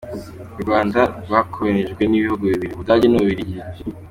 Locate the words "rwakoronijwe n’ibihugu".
1.25-2.43